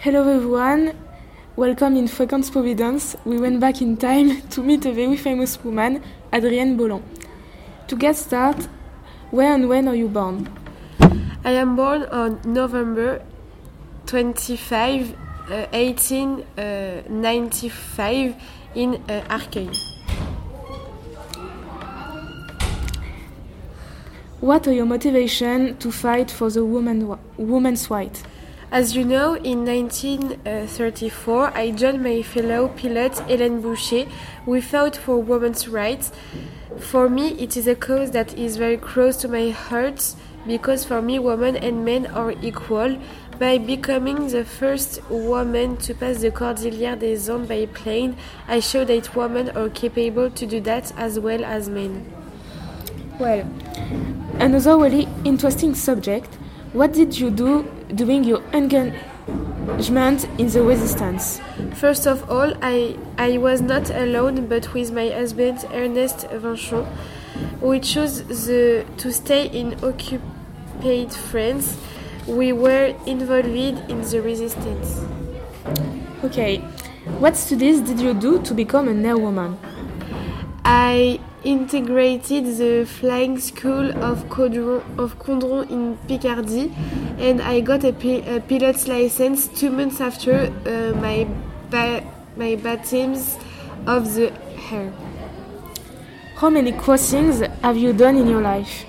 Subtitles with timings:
[0.00, 0.92] Hello everyone,
[1.56, 3.16] welcome in Fréquence Providence.
[3.24, 7.02] We went back in time to meet a very famous woman, Adrienne Bolland.
[7.88, 8.68] To get started,
[9.32, 10.48] where and when are you born?
[11.44, 13.22] I am born on November
[14.06, 15.16] 25,
[15.50, 18.36] uh, 1895
[18.76, 19.76] in uh, Arcueil.
[24.40, 28.22] What are your motivation to fight for the woman, woman's right?
[28.70, 34.06] As you know, in 1934, I joined my fellow pilot Hélène Boucher.
[34.44, 36.12] We fought for women's rights.
[36.78, 40.14] For me, it is a cause that is very close to my heart
[40.46, 42.98] because for me, women and men are equal.
[43.38, 48.84] By becoming the first woman to pass the Cordillère des Andes by plane, I show
[48.84, 52.04] that women are capable to do that as well as men.
[53.18, 53.50] Well,
[54.38, 56.34] another really interesting subject.
[56.74, 61.40] What did you do during your engagement in the resistance?
[61.74, 66.86] First of all, I, I was not alone but with my husband Ernest Vinchon.
[67.60, 71.78] We chose the, to stay in occupied France.
[72.26, 75.00] We were involved in the resistance.
[76.24, 76.58] Okay,
[77.18, 79.56] what studies did you do to become an airwoman?
[80.64, 86.72] I integrated the flying school of Condron, of Condron in Picardy
[87.18, 91.26] and I got a, a pilot's license two months after uh, my,
[91.70, 92.02] ba
[92.36, 93.38] my baptisms
[93.86, 94.32] of the
[94.72, 94.92] air.
[96.36, 98.84] How many crossings have you done in your life?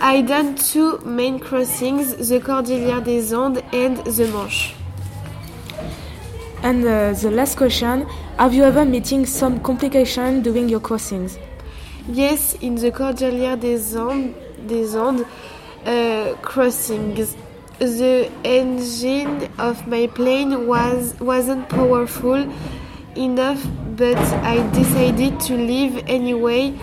[0.00, 4.74] I done two main crossings, the Cordillère des Andes and the Manche.
[6.62, 8.06] And uh, the last question,
[8.38, 11.38] have you ever meeting some complication during your crossings?
[12.08, 14.34] Yes, in the Cordillera des Andes,
[14.66, 15.26] des Andes
[15.86, 17.36] uh, crossings,
[17.78, 22.50] the engine of my plane was wasn't powerful
[23.16, 23.64] enough,
[23.96, 26.74] but I decided to leave anyway.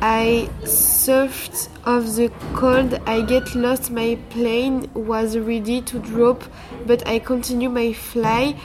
[0.00, 2.94] I surfed off the cold.
[3.06, 3.90] I get lost.
[3.90, 6.42] My plane was ready to drop,
[6.86, 8.56] but I continue my fly.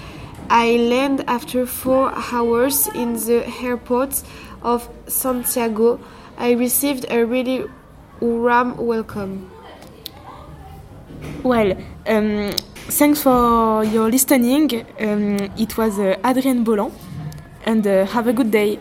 [0.50, 4.24] I land after four hours in the airport
[4.62, 6.00] of Santiago.
[6.38, 7.66] I received a really
[8.22, 9.52] warm welcome.
[11.44, 12.52] Well, um,
[12.90, 14.86] thanks for your listening.
[15.00, 16.94] Um, it was uh, Adrienne Bolland,
[17.66, 18.80] and uh, have a good day.